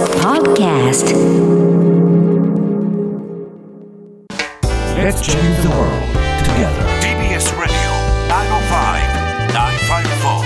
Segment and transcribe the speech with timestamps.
[0.00, 1.12] Podcast
[4.96, 6.00] Let's change the world
[6.42, 6.88] together.
[7.00, 7.76] TBS Radio
[8.28, 10.40] 905-954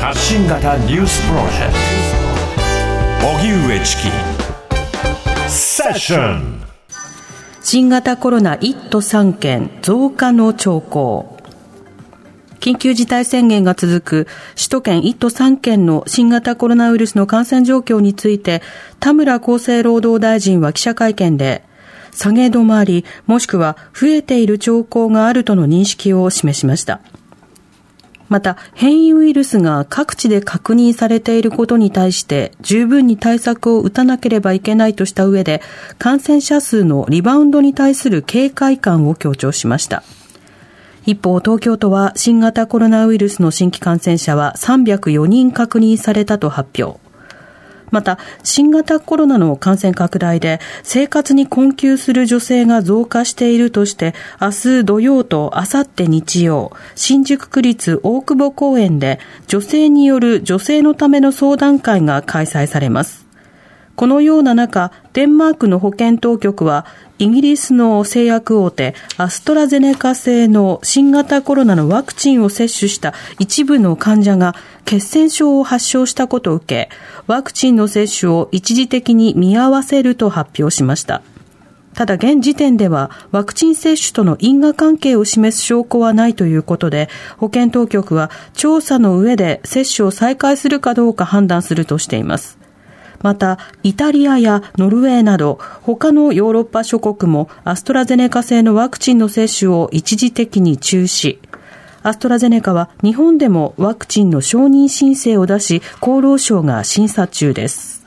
[0.00, 1.74] 発信型ニュースプロジェク
[3.20, 4.10] ト荻上チキ
[5.48, 6.60] セッション
[7.62, 11.33] 新型コロナ1都3県増加の兆候。
[12.64, 14.26] 緊急事態宣言が続く
[14.56, 18.62] 首都圏1都3県の新型コロナウイルスの感染状況について、
[19.00, 21.62] 田村厚生労働大臣は記者会見で、
[22.14, 27.02] 下げ止まり、もしくは増えている兆候があるとの認識を示しました。
[28.30, 35.60] また、変異ウイルスが各地で確認されていることに対して十分に対策を打たなければいけないとした上で、
[35.98, 40.02] 感染者数のリバウンドに対する警戒感を強調しました。
[41.06, 46.98] 一方、東京都は新型コロナウイルスの新規感染者は304人確認されたと発表。
[47.90, 63.23] また、新型コロナの感染拡大で生活に困窮する女性が増加しているとして、明日土曜と明後日日曜、新宿区立大久保公園で女性による女性のための相談会が開催されます。
[63.96, 66.84] このような中、デンマークの保健当局は、
[67.18, 76.88] イギリスの製薬大手アストラゼネカ製の新型コロナのワクチンを接種した一部の患者が血栓症を発症したことを受け、
[77.28, 81.22] ワクチンの接種を一時的に見合わせると発表しました。
[81.94, 87.08] ただ現時点ではワクチン接種との因果関係を示す証拠はないということで、
[87.38, 92.63] 保健当局は調査の上で接種を再開するかどうか判断するとしています。
[93.24, 101.38] また、イタリアやノルウェーなど、他のヨーロッパ諸国もアストラゼネカ製のワクチンの接種を一時的に中止。
[102.02, 108.04] アストラゼネカは日本でもワクチンの承認申請を出し、厚労省が審査中です。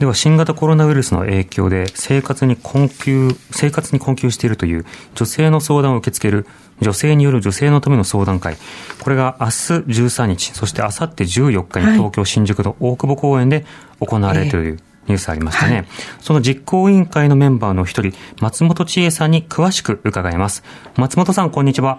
[0.00, 6.46] では新型コロナウイルスの影響で生活に困窮、生活に困窮しているという女性の相談を受け付ける
[6.80, 8.56] 女性による女性のための相談会。
[9.00, 13.64] これが明日13日、そして明後日14日に東京新宿の大久保公園で
[14.00, 15.86] 行われるという、ニュースありましたね、はい、
[16.20, 20.64] その実行委員会のメンバーの一人、松本千恵さんに詳しく伺います。
[20.96, 21.98] 松本さん、こんにちは。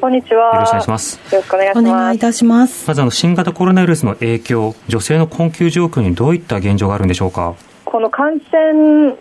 [0.00, 0.54] こんにちは。
[0.54, 1.16] よろしくお願いします。
[1.32, 1.88] よろしくお願いします。
[1.88, 2.88] お願いいたします。
[2.88, 7.54] まずあの、新型コロナウイルスの影響、女性の困窮状況にどういった現状があるんでしょうか？
[7.84, 9.16] この感染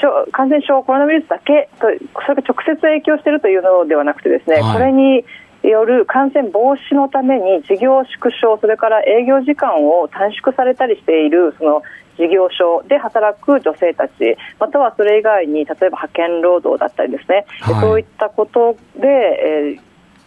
[0.00, 1.86] 症感染症、コロナウイルスだけと、
[2.26, 5.24] それが直接影響しているというのではなくて、ですね、はい、これに
[5.62, 11.82] よる感染防止のために事業縮小、それから営業時間を短縮されたりしているその
[12.16, 19.78] 事業所で働く女性たち、またはそれ以外に例えば派遣労働だったりですね、はい、そういったことで、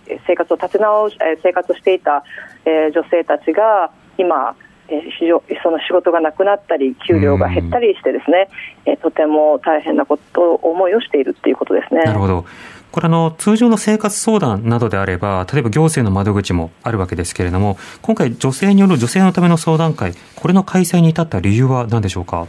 [0.08, 2.24] えー、生活を立て直し、生活していた、
[2.66, 4.56] えー、女性たちが今、
[4.88, 8.50] えー、その仕事がなくなったり給料が減ったりしてですね、
[8.86, 12.04] えー、とても大変なこと思いをしているということですね。
[12.04, 12.46] なるほど
[12.94, 22.46] これあの、通常の生活相談などであれば、例えば行政の窓口もあるわけですけれども、今回、女性による女性のための相談会、これの開催に至った理由は何でしょうか？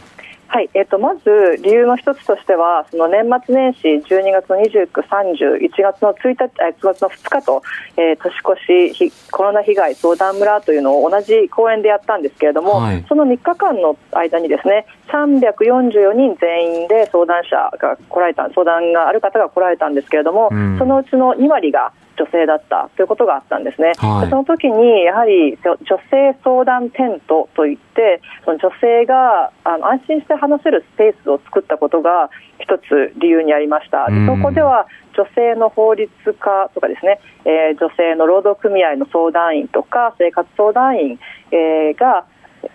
[0.55, 7.61] はい、えーと、まず理由の一つとしては、その年末年始、12月の29、30、1月の1日、1月の2日と、
[7.97, 25.77] えー、年越しコロナ被害相談村というのを同じ公演でやったんですけれども、はい、その3日間の間にですね、344人全員で相談者が来られた、相談がある方が来られたんですけれども、うん、そのうちの2割が女性だったということがあったんですね、はい、その時にやはり女
[26.09, 41.19] 性相談テントといってその女性があの安心して話せるスペースを作ったことが一つ理由にありました、そこでは女性の法律家とかですね、えー、女性の労働組合の相談員とか生活相談員、
[41.51, 42.25] えー、が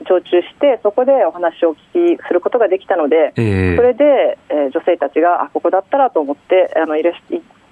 [0.08, 7.12] 常駐してそこでお話を聞きすることができたので、えー、それで、えー、女性たちがあここだったらと思ってあのいら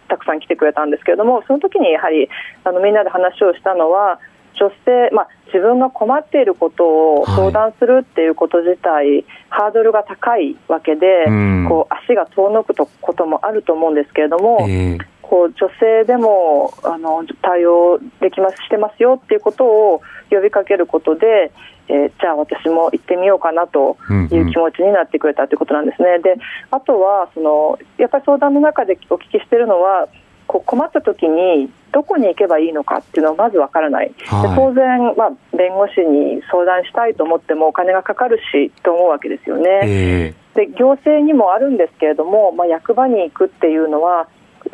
[0.08, 2.28] たくさん来てくれたんですけれどもその時にやはり
[2.64, 4.20] あのみんなで話をしたのは
[4.58, 6.84] 女性、まあ、自分が困っていること
[7.20, 11.26] を相談するっていうこと自体、はい、ハードルが高いわけで、
[11.69, 21.52] こう足が遠のくこともあると思うんですけれども、えー、こう女性でもあの対応できますしてますよっていうことを呼びかけることで、
[21.88, 26.08] えー、じゃあ私も行ってみようかなという気持ちになってくれたということなんですね。
[26.08, 26.36] うんうん、で
[26.70, 30.08] あとはそのやっぱり相談の中でお聞きしているのは
[30.46, 39.80] こう困った時にどこに行けばいいのかっていうのはまずわからない、はい、当然、まあ、弁護士に相談したいと思ってもお金がかかるしと思うわけですよね。
[39.84, 44.26] えー、で行政にもあるんですけれども、まあ、役場に行くっていうのは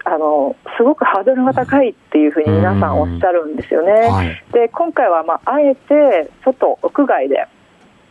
[0.04, 3.92] あのすごくハードルが高いっていうふうに皆さんおっしゃるんですよね。
[3.92, 7.46] はい、で今回は、まあ、あえて外、屋外で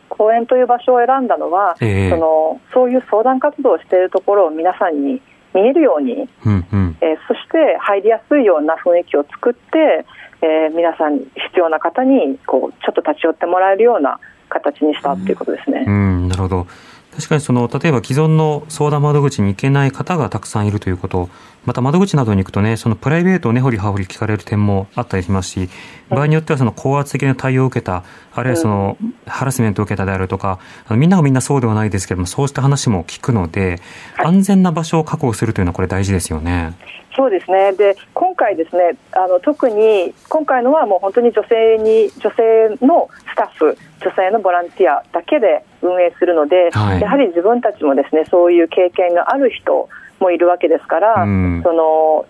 [0.08, 5.22] 公園という場所を選んだのは、ええそのそういう相談活動をしているところを皆さんに
[5.54, 6.96] 見えるように、うんうん。
[7.00, 10.04] えーそして入りやすいような雰囲気を作って、
[10.42, 14.18] えー皆さん、必要な方にこうちょっと立ち寄ってもらえるような
[14.48, 15.84] 形にしたっていうことですね。
[15.86, 16.66] うん、なるほど。
[17.14, 21.28] 確かにその、例えば既存の相談窓口に行けない方がたくさんいるということ、
[21.64, 25.68] また窓口などに行くとね、そのプライベートを根掘り葉掘り聞かれる点もあったりしますし、
[26.10, 33.80] 場合によってはその高圧的な対応を受けた、あるいはその、ハラスメントを受けたであるとか、あのみんながみんなそうではないですけども、そうした話も聞くので、
[34.14, 34.26] はい。
[34.26, 36.74] 安全な場所を確保するというのはこれ大事ですよね。
[37.16, 37.72] そうですね。
[37.72, 47.00] で今回、ですねあの特に今回のはもう本当に女性に女性のスタッフ女性のボランティアだけで運営するので、はい。
[47.00, 49.88] やはり自分たちもですねそういう経験がある人
[50.24, 51.62] もいるわけですから、うん。
[51.62, 52.26] その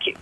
[0.00, 0.14] き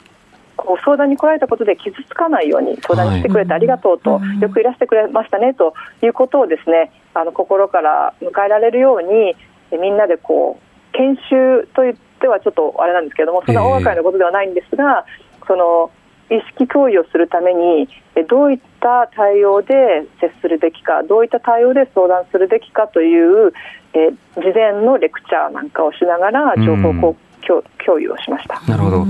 [0.57, 9.35] こう相談に来られたことで傷つかないように相談に来てくれてありがとうと、はいよくいらしてくれましたねということをですねあの心から迎えられるように
[9.71, 15.05] えみんなでこう研修といってはちょっとあれなんですけれどもそんな大掛かりなことではないんですが、
[15.47, 15.91] その
[16.29, 23.53] 意識共有をするためにえどういった対応で接するべきかどういった対応で相談するべきかという
[23.95, 28.61] え事前のレクチャーなんかをしながら情報こう共共有をしました。
[28.69, 29.05] なるほど。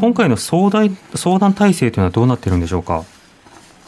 [0.00, 3.02] 今回の相談、相談体制というのはどうなってるんでしょうか？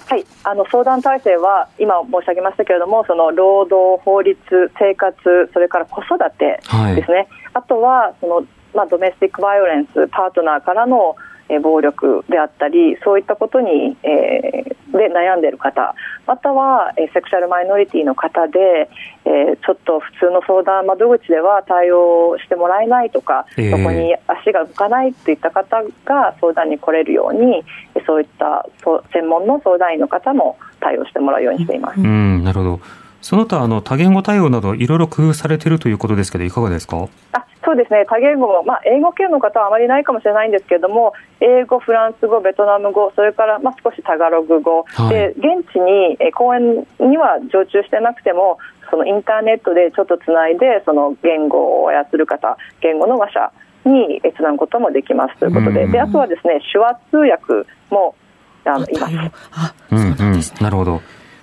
[0.08, 4.36] はい、あの相談体制は今申し上げましたけれどもその労働、法律、
[4.78, 8.44] 生活それから子育てはいですね、あとはその、
[8.74, 11.16] まあ、ドメスティックバイオレンスパートナーからの、
[11.52, 15.94] えー暴力であったりそういったことに、えーで悩んでいる方
[16.26, 18.90] または、えーセクシャルマイノリティの方で、
[19.24, 27.64] えーちょっと普通の相談窓口では対応してもらえないとか、えーそこに足が向かないといった方が相談に来れるように
[28.06, 28.66] そういった
[29.12, 32.00] 専門の相談員の方も対応してもらうようにしています。
[32.00, 32.80] うん、なるほど。
[33.22, 37.08] その他、あの、多言語対応など、いろいろ工夫されているということですけど、いかがですか？
[37.32, 38.04] あそうですね。
[38.08, 45.10] 多言語も、まあ、英語圏の方はあまりないかもしれないんですけれども英語、フランス語、ベトナム語それから、まあ、少しタガログ語、はい。
[45.10, 48.58] で現地にえー公園には常駐してなくても
[48.90, 53.52] そのインターネットでちょっとつないでその言語を操る方言語の話者
[53.88, 55.36] にえーつなぐこともできます。
[55.38, 55.84] ということで。
[55.84, 55.92] うん。
[55.92, 58.16] であとはですね手話通訳も
[58.64, 60.62] あのいます。
[60.62, 61.00] なるほど。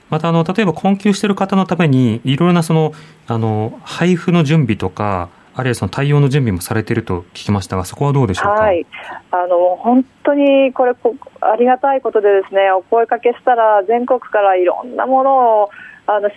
[0.10, 2.94] また、あの、例えば困窮している方のために、いろいろなその、
[3.28, 8.62] あの、配布の準備とか、あるいはその対応の準備もされていると聞きましたが、そこはどうでしょうか？
[8.62, 8.86] はい、
[9.30, 15.70] あの本当にこれこありがたいことでですねお声かけしたら全国からいろんなものを
[16.08, 16.36] あのし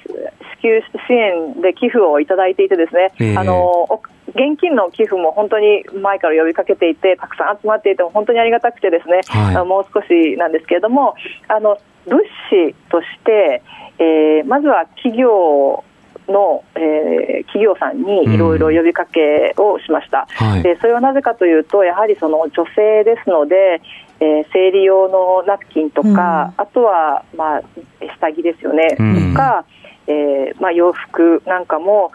[0.57, 3.37] 支給支援で寄付をいただいていてですね、ええ。
[3.37, 9.65] あのお現金の寄付も本当に前から呼びかけていてたくさん集まっていて本当にありがたくてですね、はい。
[9.65, 11.15] もう少しなんですけれども
[11.47, 13.63] あの物資として、
[13.99, 15.85] えーまずは企業
[16.29, 20.27] の、えー企業さんにいろいろ呼びかけをしました。
[20.31, 20.63] はい。
[20.63, 23.83] でそれはなぜかというとやはりその女性ですので、
[24.21, 27.63] えー生理用のナプキンとか、あとは、まあ、
[28.19, 29.65] 下着ですよね、うんとか、
[30.07, 32.13] えーまあ、洋服なんかも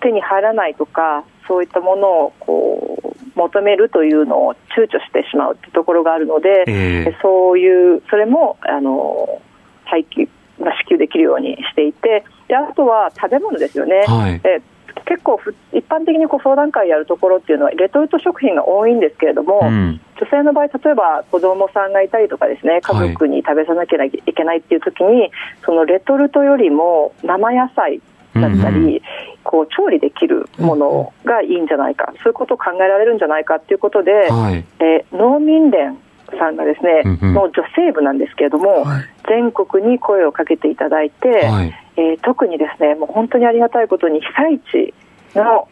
[0.00, 9.40] 手に入らないとかそういったものをこう求めるというのを躊躇してしまうというところがあるので、ええそういうそれもあの
[9.84, 10.28] 配給、
[10.58, 14.04] まあ、支給できるようにしていてであとは食べ物ですよね。
[14.06, 14.40] はい。
[14.44, 14.62] え
[15.06, 20.00] 結構ふ一般的にこう相談会やるところっていうのはレトルト食品が多いんですけれども、うん。
[20.20, 25.30] 女性の場合例えば子供さんがいたりとかですね家族に食べさなきゃいけないっていう時に、
[25.64, 28.00] そのレトルトよりも生野菜
[28.34, 29.00] だったり、うんうん
[29.44, 34.64] こう調理できるものがいいんじゃないか、そういうことを考えられるんじゃないかっていうことで、はい。
[34.78, 35.98] えー農民連
[36.38, 41.74] さんがですね、うんうんの女性部なんですけれども、はい全国に声をかけていただいて、はい。
[41.96, 44.94] えー特にですねもう本当にありがたいことに被災地
[45.34, 45.68] の、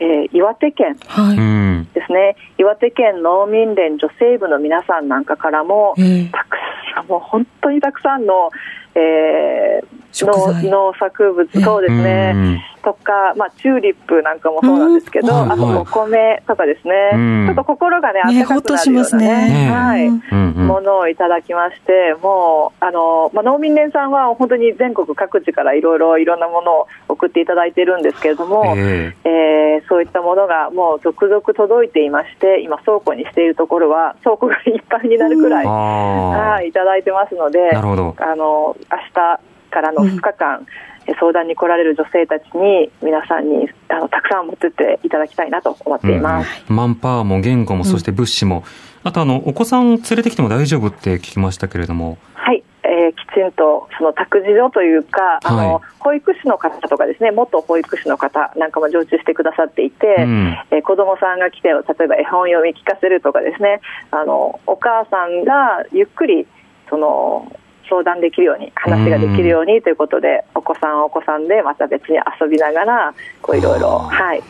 [0.00, 0.96] えー岩手県。
[1.94, 6.56] ですね岩手県農民連女性部の皆さんなんかからも、ええたく
[6.94, 8.50] さんもう本当にたくさんの、
[8.94, 12.60] えー農農作物ええそうですね、うん。
[12.82, 15.52] とか、まあ、チューリップなんかもそうなんですけど、うん。
[15.52, 15.76] あとはい。
[15.78, 17.46] お米とかですね、うん。
[17.46, 19.70] ちょっと心がねね温かくなるようなねね。
[19.70, 29.80] はい、ものをいただきまして、もうあの、まあ、農民連さんは本当に全国各地からいろいろいろんなものを送っていただいているんですけれども、ええ。
[29.82, 37.74] ーそういったものがもう続々届いていまして、今、倉庫にしているところは、倉庫がいっぱいになるくらい、はい、いただいてますので。
[37.74, 37.82] あ
[38.36, 39.40] の明日
[39.74, 40.66] からの2日間、
[41.18, 46.64] 相談に来られる女性たちに、皆さんにあのたくさん持ってっていただきたいなと思っています。
[46.68, 48.62] うんマンパワーも言語も、そして物資も。
[49.02, 52.16] あと、あの、お子さん連れてきても大丈夫って聞きましたけれども。
[52.34, 66.46] はい、えー喫ちんとその託児所というか、あの、はい保育士の方とかですね、元保育士の方なんかも常駐してくださっていて、うんえー子供さんが来て、例えば絵本読み聞かせるとかですね、あの、お母さんがゆっくり、
[66.90, 67.50] その、
[67.88, 74.42] 相談できるように、話ができるようにということで、お子さんはお子さんで、また別に遊びながら、こういろいろ、はい、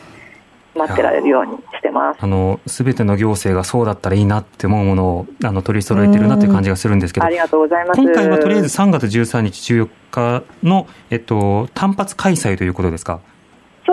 [0.75, 2.19] 待ってられるようにしてます。
[2.21, 8.01] あの、すべての行政がそうだったらいいなって思うものを、あの、取り揃えてるなという感じがするんですけどあ、りがとうございます。
[8.01, 13.19] 今回はとりあえず3月13日、14日の、えっと、単発開催ということですか？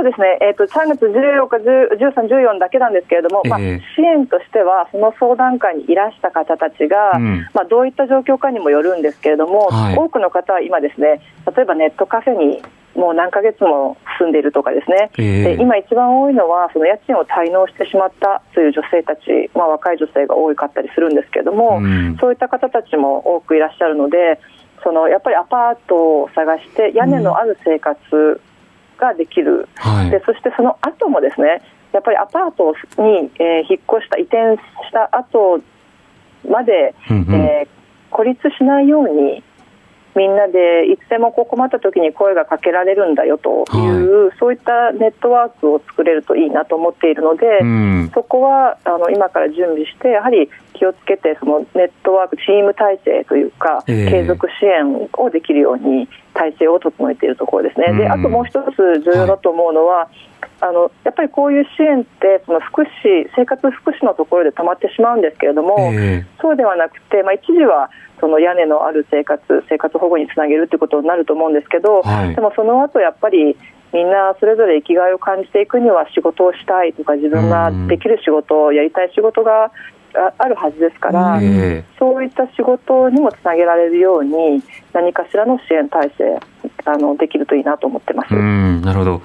[0.02, 7.46] そうですね、えー、と3月14日、10 13、14だけなんですけれども、まあ、ええ支援としては、その相談会にいらした方たちが、うん。
[7.54, 9.96] まあ、どういった状況かにもよるんですけれども、はい。
[9.96, 11.20] 多くの方は今、ですね
[11.54, 12.62] 例えばネットカフェに
[12.96, 15.56] もう何ヶ月も住んでいるとかですね、ええ。
[15.56, 19.20] で今一番多いのは、その家賃を滞納してしまったという女性たち、
[19.54, 22.16] まあ、若い女性が多かったりするんですけれども、うん。
[22.20, 24.40] そういった方たちも多くいらっしゃるので、
[24.82, 27.96] そのやっぱりアパートを探して、屋根のある生活
[28.98, 29.68] ができる。
[29.76, 30.10] はい。
[30.10, 35.60] でそしてその後もですねやっぱりアパートに、えー引っ越した移転した後
[36.48, 37.82] まで、うんうんえー
[38.14, 39.42] 孤立しないように
[40.14, 48.10] みんなでいつでもこう困った時に声がかけられるんだよという、そういったネットワークを作れるといいなと思っているので、うん。
[48.12, 50.50] そこはあの今から準備して、やはり
[50.82, 54.10] 気をつけて、そのネットワーク、チーム体制というか、ええ。
[54.10, 57.86] 継続支援をできるように体制を整えているところですね。
[57.90, 57.98] うん。
[57.98, 60.08] であともう一つ重要だと思うのは、
[60.60, 72.34] あのやっぱりこういう支援ってその福祉生活福祉のところで止まってしまうんですけれども、えそうではなくて、まあ、一時はその屋根のある生活生活保護につなげるということになると思うんですけど、はい。
[72.34, 73.56] でもその後やっぱり
[73.92, 79.70] みんなそれぞれ生きがいを感じていくには仕事をしたいとか自分ができる仕事をやりたい仕事が
[80.14, 86.40] ああるはずですから、ええそういった仕事にもつなげられるように何かしらの支援体制
[86.84, 88.34] あのできるといいなと思ってます。
[88.34, 89.22] うん、なるほど。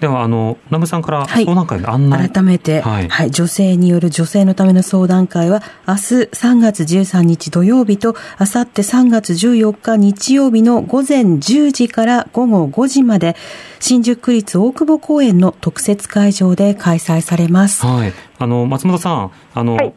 [0.00, 2.28] では、あの、ナムさんからはい相談会の案内。
[2.28, 6.00] 改めて、ははいい、女性による女性のための相談会は、明日
[6.32, 13.36] 3月13日土曜日と、明後日3月14日日曜日の午前10時から午後5時まで、
[13.80, 17.86] 新宿区立大久保公園の特設会場で開催されます。
[17.86, 18.12] はい。
[18.38, 19.94] あの、松本さん、あの、はい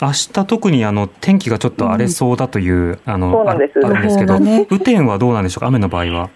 [0.00, 3.80] 明日特にあの天気がちょっと荒れそうだという、あのそうなんです。
[3.84, 5.60] ああるんですけど、ね雨天はどうなんでしょう？
[5.60, 6.30] か雨の場合は？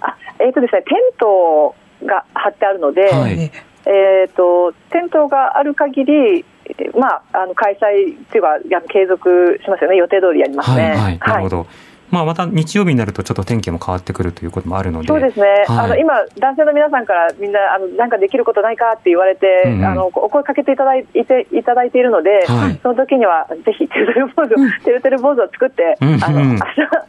[0.00, 3.32] あえーとですね、テントが張ってあるので、はい。
[3.32, 3.50] え
[3.84, 10.90] えー、とテントがある限り、えーまあ、あの開催というか継続しますよね、予定通りやりますね。
[10.90, 11.66] はい、はい、なるほど。
[12.12, 15.08] まあ、また日曜日になるとちょっと天気も変わってくるということもあるので。
[15.08, 26.62] そうですね、はいあの今、男性の皆さんからみんなあの、なんかできることないかって言われて、うんうんあのお声かけていただいていただいているので、はいその時にはぜひてるてる坊主、てるてる坊主を作って、うんうんあの明日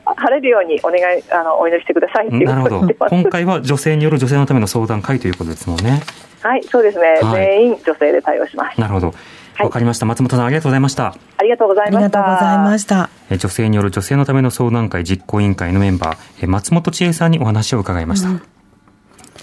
[0.15, 2.81] 晴れるようにお願いあのお祈りしてくださいっていうなるほど。
[3.09, 5.99] 今回は女性による女性のための相談会ということですもんね。
[6.41, 8.79] はい、そうですね、はい全員女性で対応します。
[8.79, 9.13] なるほど。
[9.55, 10.05] はいわかりました。
[10.05, 11.15] 松本さん、ありがとうございました。
[11.37, 12.19] ありがとうございました。
[12.19, 13.09] がとうございました。
[13.29, 18.29] え女性による女性のための相談会実行委員会のメンバー、え松本千恵さんにお話を伺いました。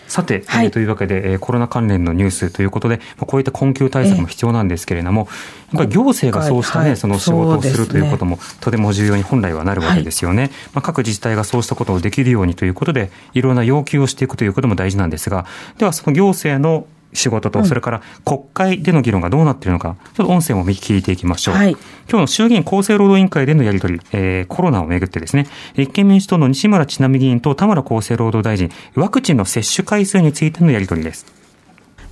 [0.08, 5.28] さて、はいえーというわけで、えーコロナ関連のニュースということで、まあこういった困窮対策も必要なんですけれども、
[5.72, 10.50] やっぱり行政がそうしたね、はいその仕事をするということも、とても重要に本来はなるわけですよね。
[10.74, 15.46] まあ、各自治体がそうしたことをできるようにということで、いろんな要求をしていくということも大事なんですが、
[15.78, 21.54] ではその行政の仕事と、それから国会での議論がどうなっているのか、ちょっと音声も聞いていきましょう。
[21.54, 21.76] はい
[22.10, 31.39] 今日の衆議院厚生労働委員会でのやり取り、えーコロナをめぐってですね、立憲民主党の西村智奈美議員と田村厚生労働大臣、ワクチンの接種回数についてのやり取りです。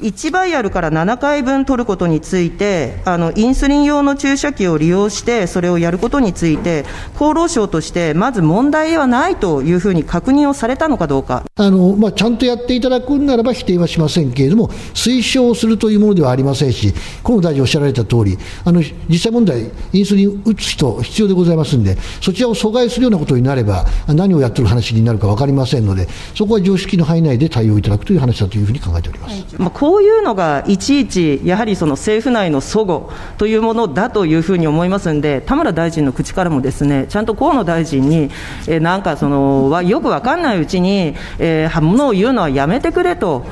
[0.00, 6.84] 1バイアルから7回分取ることについて、あのインスリン用の注射器を利用して、それをやることについて、
[7.16, 11.42] 厚労省として、まず問題はないというふうに確認をされたのかどうか。
[11.56, 29.44] あのまあ、ちゃんとやっていただくんならば否定はしませんけれども、推奨するというものではありませんし、河野大臣おっしゃられた通り、あの実際問題、インスリン打つ人、必要でございますんで、そちらを阻害するようなことになれば、何をやってる話になるか分かりませんので、そこは常識の範囲内で対応いただくという話だというふうに考えております。
[29.58, 38.30] まあ、こういうのがいちいち、やはりその政府内の齟齬というものだというふうに思いますんで、田村大臣の口からもですね、ちゃんと河野大臣に、
[38.66, 43.46] えなんかその、わよくわかんないうちに、えー、ものを言うのはやめてくれと。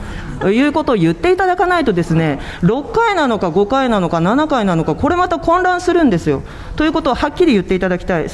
[0.45, 6.43] いうことを言っていただかないとですね、6回なのか5回なのか7回なのか、これまた混乱するんですよ。
[6.77, 8.27] ということをはっきり言っていただきたい。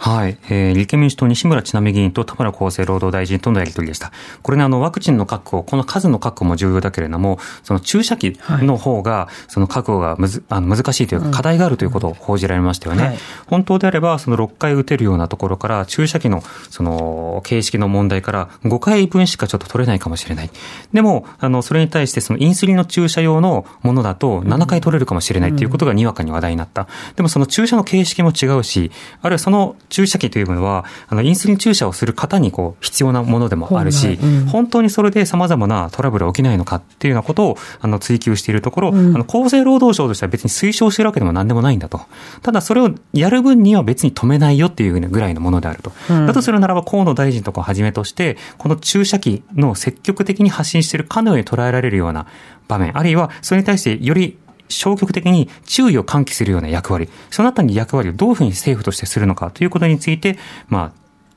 [0.00, 0.38] はい。
[0.48, 4.12] えー、立憲民主党西村智奈美議員と田村厚生労働大臣とのやり取りでした。
[4.42, 13.04] これね、あの、ワクチンの確保、この数の確保も重要だけれども、その注射器の方が、その確保がむずあの難しいというか、課題があるということを報じられましたよね。
[13.04, 20.50] はい、本当であれば、その6回打てるようなところから、注射器の、その、形式の問題から5回分しかちょっと取れないかもしれない。
[20.94, 26.88] でも、あの、それに対して、そのインスリンの注射用のものだと、7回取れるかもしれないということがにわかに話題になった。
[27.16, 28.90] でも、その注射の形式も違うし、
[29.20, 42.00] あるいはその注射器というものは、あの、インスリン注射をする方にこう、必要なものでもあるし、うん、本当にそれで様々なトラブルが起きないのかっていうようなことを、あの、追求しているところ、うん、あの、厚生労働省としては別に推奨してるわけでも何でもないんだと。
[42.42, 45.92] ただ、それをやる分には別に止めないよっていうぐらいのものであると。
[46.08, 52.26] うん、だとするならば、河野大臣とかをはじめとして、この注射器の積極的に発信しているかのように捉えられるような
[52.68, 54.38] 場面、あるいはそれに対してより
[54.70, 60.92] 消極的に注意を喚起するような役割、そのあたり役割をどういうふうに政府としてするのかということについて、ま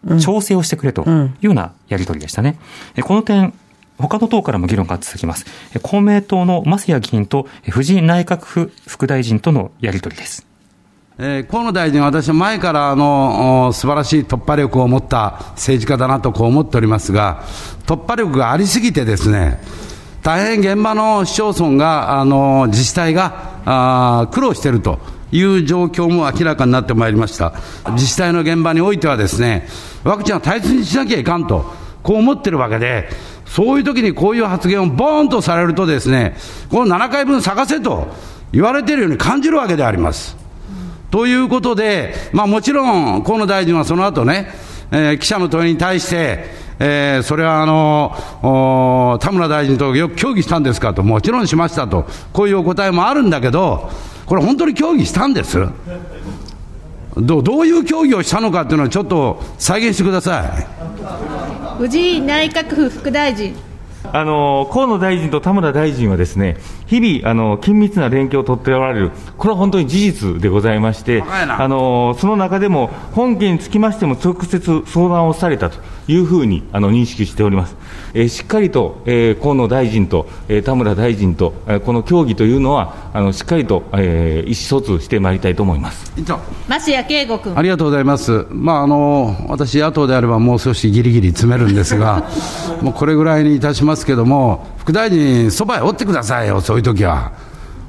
[0.07, 2.57] あ、調整をしてくれというようなやり取りでしたね。
[2.95, 3.53] うん、この点、
[3.97, 5.45] 他の党からも議論が続きます。
[5.81, 10.45] 公明党の増谷議員と藤井内閣府副大臣とのやり取りです。
[11.19, 17.43] えー、河野大臣は私は前からあの素晴らしい突破力を持った政治家だなとこう思っておりますが、
[17.85, 19.59] 突破力がありすぎてですね、
[20.23, 24.99] 大変現場の市町村が、あの自治体があ苦労していると
[25.33, 27.53] いう状況も明らかになってまいりました。
[27.91, 29.67] 自治体の現場においてはですね、
[30.05, 31.65] ワクチンは大切にしなきゃいかんと、
[32.03, 33.09] こう思ってるわけで、
[33.45, 36.37] そういう時にこういう発言をボーンとされるとですね、
[36.69, 38.07] この7回分探せと
[38.53, 40.37] 言われているように感じるわけであります。
[41.11, 44.47] ということで、まあもちろん河野大臣はその後ね、
[44.89, 53.89] えー、記者の問いに対して、えー、それはあの田村大臣とよく協議したんですかと、もちろんしましたと、こういうお答えもあるんだけど、
[54.25, 55.59] これ、本当に協議したんです
[57.15, 60.67] どどういう協議をしたのかっていうのは、ちょっと再現してください
[61.77, 63.55] 藤井内閣府副大臣。
[64.13, 77.75] あの河野大臣と田村大臣はですね日々あの緊密な連携を取っておられる、これは本当に事実でございまして、あのその中でも本件につきましても直接相談をされたというふうにあの認識しております。
[78.13, 86.13] えー、しっかりと、えー、河野大臣と、えー、田村大臣と、えー、この協議というのは、あのしっかりと、えー、意思疎通してまいりたいと思います。
[86.67, 87.57] 増谷圭吾君。
[87.57, 92.29] ありがとうございます、まあ、あの私、野党であればもう少しぎりぎり詰めるんですが、
[92.81, 97.31] もうこれぐらいにいたしますですけども、副大臣、そばへおってくださいよ、そういう時は。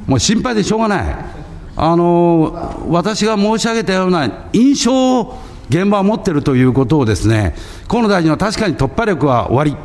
[0.07, 1.17] もう心配でしょうがない。
[1.77, 7.57] あの私が申し上げたような印象を現場は持っているということをですね、
[7.89, 9.77] 河野大臣は確かに突破力は終わり、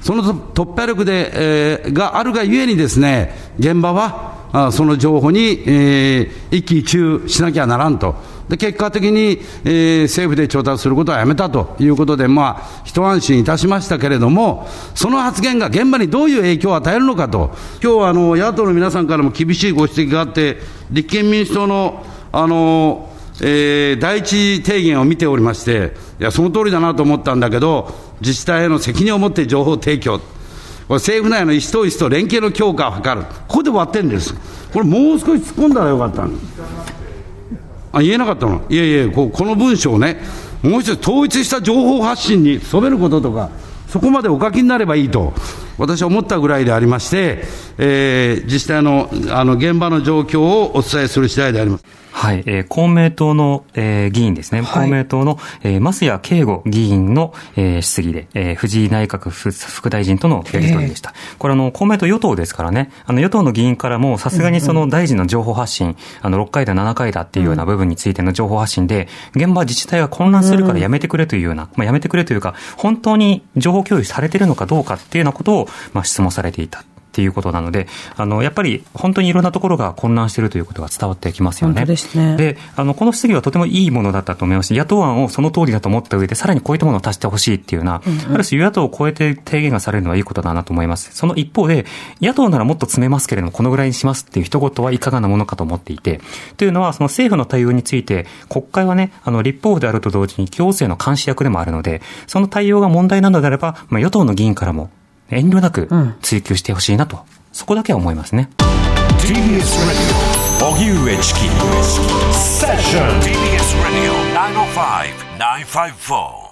[0.00, 4.34] その突破力で、えー、があるがゆえにですね、現場は
[4.72, 8.14] その情報に、えー、一喜一憂しなきゃならんと。
[8.48, 20.58] で結果的に、えー、政府で調達することはやめたということで、まあ、一安心いたしましたけれども、その発言が現場にどういう影響を与えるのかと、今日はあの野党の皆さんからも厳しいご指摘があって、
[20.90, 23.08] 立憲民主党のあの
[23.40, 30.20] えー、第一提言を見ておりまして、いや、その通りだなと思ったんだけど、自治体への責任を持って情報提供、
[30.88, 34.34] 政府内の意思統一と連携の強化を図る、ここで終わってるんです、
[34.72, 36.26] これ、もう少し突っ込んだらよかった
[37.92, 40.18] あ言えなかったの、いやいやこ、この文章をね、
[40.62, 43.50] もう一つ統一した情報発信に努めることとか、
[43.88, 45.34] そこまでお書きになればいいと、
[45.76, 47.44] 私は思ったぐらいでありまして、
[47.78, 51.84] えー、自治体のあの現場の状況をお伝えする次第であります。
[52.22, 61.12] はい、えー、公明党の、えー、議員ですね、はい、公明党の、えー、増谷圭吾議員の、えー、質疑で、えー、藤井内閣副大臣とのやり取りでした。
[61.16, 76.84] えー、これあの、公明党与党ですからね、あの、与党の議員からも、さすがにその大臣の情報発信、うんうん、あの、6回だ、7回だっていうような部分についての情報発信で、現場自治体が混乱するからやめてくれというような、うん、まあ、やめてくれというか、本当に情報共有されてるのかどうかっていうようなことを、まあ、質問されていた。
[77.12, 81.74] っていうことなので、あの、やっぱり本当にいろんなところが混乱しているということが伝わってきますよね。
[81.74, 82.36] 本当ですね。
[82.38, 91.14] で、あの、この質疑はとてもいいものだったと思いますし、野党案をその通りだと思った上で、さらにこういったものを足してほしいっていうような、うんうん、ある種与野党を超えて提言がされるのはいいことだなと思います。
[91.14, 91.84] その一方で、
[92.22, 96.20] 野党ならもっと詰めますけれども、このぐらいにしますっていう一言はいかがなものかと思っていて、
[96.56, 104.90] というのは、その政府の対応について、国会はね、あの、立法府であると同時に行政の監視役でもあるので、その対応が問題なのであれば、まあ、与党の議員からも
[105.32, 105.88] 遠慮なく
[106.20, 107.20] 追及してほしいなと。
[107.52, 108.48] そこだけは思いますね。
[109.18, 110.12] TBS
[110.60, 111.40] 荻上チキ
[112.32, 114.14] セッション TBS ラディオ
[115.66, 116.51] 905-954